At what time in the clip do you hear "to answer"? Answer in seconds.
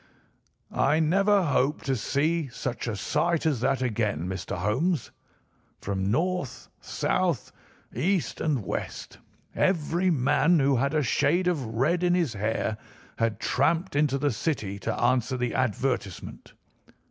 14.79-15.37